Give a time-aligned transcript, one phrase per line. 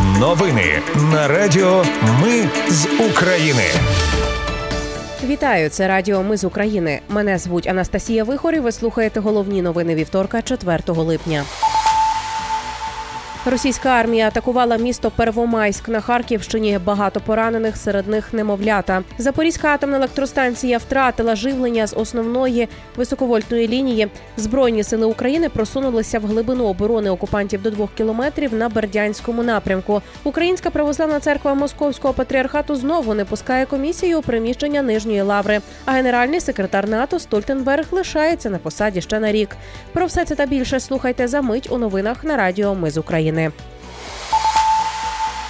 [0.00, 0.80] Новини
[1.12, 1.84] на Радіо
[2.22, 3.62] Ми з України.
[5.24, 7.00] Вітаю, це Радіо Ми з України.
[7.08, 11.44] Мене звуть Анастасія Вихор і Ви слухаєте головні новини вівторка, 4 липня.
[13.44, 16.78] Російська армія атакувала місто Первомайськ на Харківщині.
[16.84, 19.02] Багато поранених, серед них немовлята.
[19.18, 24.08] Запорізька атомна електростанція втратила живлення з основної високовольтної лінії.
[24.36, 30.02] Збройні сили України просунулися в глибину оборони окупантів до двох кілометрів на Бердянському напрямку.
[30.24, 35.60] Українська православна церква Московського патріархату знову не пускає комісію у приміщення нижньої лаври.
[35.84, 39.56] А генеральний секретар НАТО Стольтенберг лишається на посаді ще на рік.
[39.92, 43.31] Про все це та більше слухайте за мить у новинах на Радіо Ми з України.
[43.32, 43.71] України.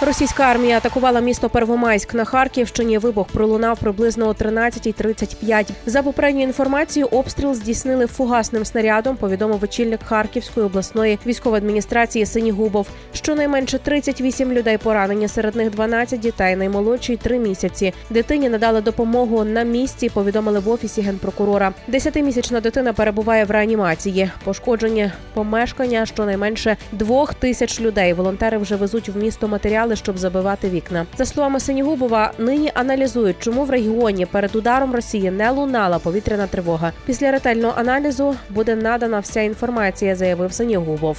[0.00, 2.98] Російська армія атакувала місто Первомайськ на Харківщині.
[2.98, 5.70] Вибух пролунав приблизно о 13.35.
[5.86, 9.16] За попередньою інформацією, обстріл здійснили фугасним снарядом.
[9.16, 12.86] Повідомив очільник Харківської обласної військової адміністрації Синігубов.
[13.12, 17.94] Щонайменше 38 людей поранені, серед них 12 дітей, наймолодший 3 місяці.
[18.10, 20.08] Дитині надали допомогу на місці.
[20.08, 21.72] Повідомили в офісі генпрокурора.
[21.88, 24.30] Десятимісячна дитина перебуває в реанімації.
[24.44, 28.12] Пошкоджені помешкання щонайменше двох тисяч людей.
[28.12, 29.48] Волонтери вже везуть в місто
[29.84, 31.06] матеріали щоб забивати вікна.
[31.16, 36.92] За словами Синігубова, нині аналізують, чому в регіоні перед ударом Росії не лунала повітряна тривога.
[37.06, 41.16] Після ретельного аналізу буде надана вся інформація, заявив Синігубов.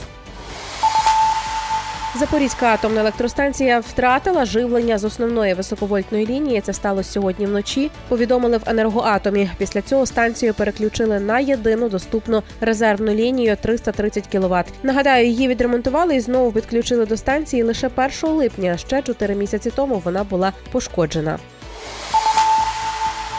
[2.20, 6.62] Запорізька атомна електростанція втратила живлення з основної високовольтної лінії.
[6.62, 7.92] Це сталося сьогодні вночі.
[8.08, 9.50] Повідомили в енергоатомі.
[9.58, 14.66] Після цього станцію переключили на єдину доступну резервну лінію 330 кВт.
[14.84, 17.90] Нагадаю, її відремонтували і знову підключили до станції лише
[18.24, 18.78] 1 липня.
[18.78, 21.40] Ще 4 місяці тому вона була пошкоджена.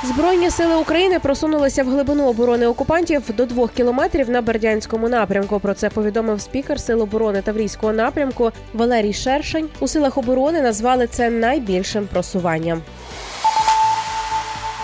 [0.07, 5.61] Збройні сили України просунулися в глибину оборони окупантів до двох кілометрів на Бердянському напрямку.
[5.61, 9.69] Про це повідомив спікер Сил оборони Таврійського напрямку Валерій Шершень.
[9.81, 12.83] У силах оборони назвали це найбільшим просуванням.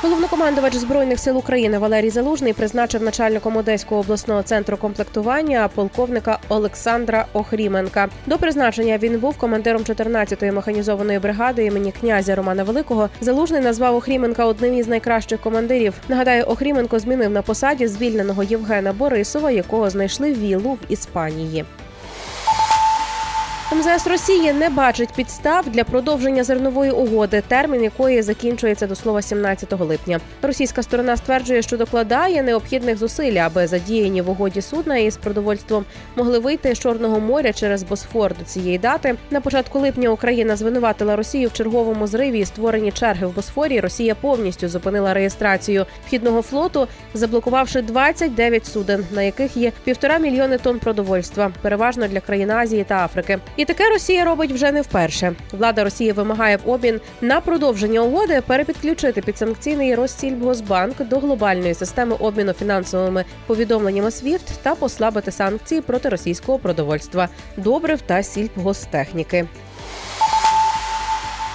[0.03, 8.09] Головнокомандувач збройних сил України Валерій Залужний призначив начальником Одеського обласного центру комплектування полковника Олександра Охріменка.
[8.27, 13.09] До призначення він був командиром 14-ї механізованої бригади імені князя Романа Великого.
[13.21, 15.95] Залужний назвав Охріменка одним із найкращих командирів.
[16.09, 21.65] Нагадаю, Охріменко змінив на посаді звільненого Євгена Борисова, якого знайшли віллу в Іспанії.
[23.75, 29.81] МЗС Росії не бачить підстав для продовження зернової угоди, термін якої закінчується до слова 17
[29.81, 30.21] липня.
[30.43, 35.85] Російська сторона стверджує, що докладає необхідних зусиль, аби задіяні в угоді судна із продовольством
[36.17, 39.15] могли вийти з Чорного моря через Босфор до цієї дати.
[39.31, 43.81] На початку липня Україна звинуватила Росію в черговому зриві і створенні черги в Босфорі.
[43.81, 50.79] Росія повністю зупинила реєстрацію вхідного флоту, заблокувавши 29 суден, на яких є півтора мільйони тонн
[50.79, 53.39] продовольства, переважно для країн Азії та Африки.
[53.63, 55.35] І таке Росія робить вже не вперше.
[55.53, 62.53] Влада Росії вимагає в обмін на продовження угоди перепідключити підсанкційний Россільбгосбанк до глобальної системи обміну
[62.53, 69.47] фінансовими повідомленнями SWIFT та послабити санкції проти російського продовольства, добрив та сільпгостехніки.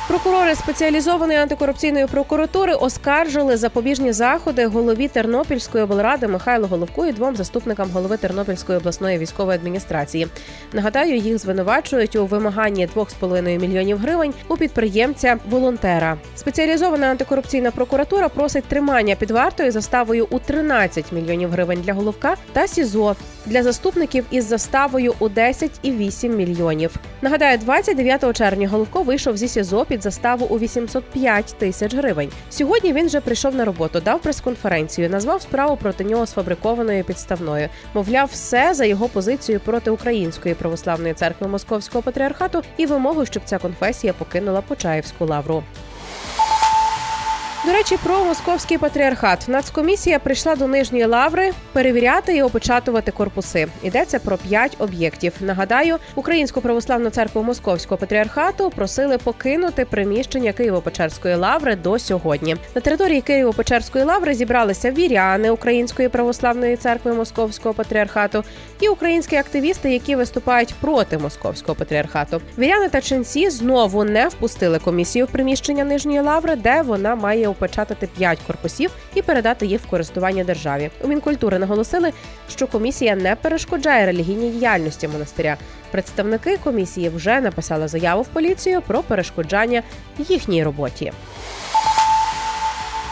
[0.08, 7.90] Прокурори спеціалізованої антикорупційної прокуратури оскаржили запобіжні заходи голові Тернопільської облради Михайлу Головку і двом заступникам
[7.94, 10.28] голови Тернопільської обласної військової адміністрації.
[10.74, 16.18] Нагадаю, їх звинувачують у вимаганні 2,5 мільйонів гривень у підприємця волонтера.
[16.36, 22.68] Спеціалізована антикорупційна прокуратура просить тримання під вартою заставою у 13 мільйонів гривень для головка та
[22.68, 23.16] СІЗО
[23.48, 26.96] для заступників із заставою у 10,8 мільйонів.
[27.22, 32.30] Нагадаю, 29 червня Головко вийшов зі СІЗО під заставу у 805 тисяч гривень.
[32.50, 37.70] Сьогодні він вже прийшов на роботу, дав прес-конференцію, назвав справу проти нього сфабрикованою підставною.
[37.94, 43.58] Мовляв, все за його позицією проти Української православної церкви Московського патріархату і вимогу, щоб ця
[43.58, 45.64] конфесія покинула Почаївську лавру.
[47.68, 53.68] До речі, про московський патріархат нацкомісія прийшла до нижньої лаври перевіряти і опечатувати корпуси.
[53.84, 55.34] Йдеться про п'ять об'єктів.
[55.40, 62.56] Нагадаю, українську православну церкву московського патріархату просили покинути приміщення Києво-Печерської лаври до сьогодні.
[62.76, 68.44] На території Києво-Печерської лаври зібралися віряни Української православної церкви Московського патріархату
[68.80, 72.42] і українські активісти, які виступають проти московського патріархату.
[72.58, 78.08] Віряни та ченці знову не впустили комісію в приміщення нижньої лаври, де вона має опечатати
[78.18, 80.90] п'ять корпусів і передати їх в користування державі.
[81.04, 82.14] У мінкультури наголосили,
[82.50, 85.58] що комісія не перешкоджає релігійній діяльності монастиря.
[85.92, 89.84] Представники комісії вже написали заяву в поліцію про перешкоджання
[90.18, 91.12] їхній роботі.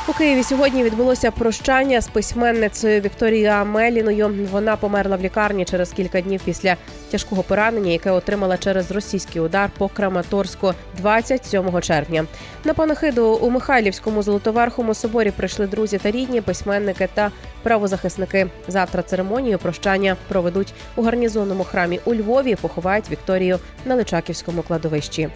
[0.07, 4.47] У Києві сьогодні відбулося прощання з письменницею Вікторією Амеліною.
[4.51, 6.75] Вона померла в лікарні через кілька днів після
[7.11, 12.25] тяжкого поранення, яке отримала через російський удар по Краматорську 27 червня.
[12.63, 17.31] На панахиду у Михайлівському золотоверхому соборі прийшли друзі та рідні, письменники та
[17.63, 18.47] правозахисники.
[18.67, 22.55] Завтра церемонію прощання проведуть у гарнізонному храмі у Львові.
[22.55, 25.29] Поховають Вікторію на Личаківському кладовищі.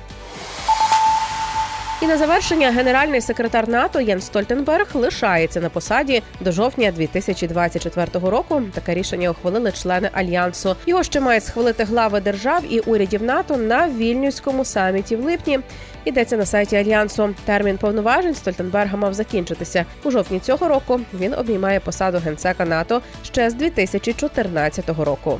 [2.02, 8.62] І на завершення генеральний секретар НАТО Єн Стольтенберг лишається на посаді до жовтня 2024 року.
[8.74, 10.76] Таке рішення ухвалили члени альянсу.
[10.86, 15.60] Його ще мають схвалити глави держав і урядів НАТО на вільнюському саміті в липні.
[16.06, 17.36] Йдеться на сайті альянсу.
[17.46, 21.00] Термін повноважень Стольтенберга мав закінчитися у жовтні цього року.
[21.14, 25.40] Він обіймає посаду генсека НАТО ще з 2014 року.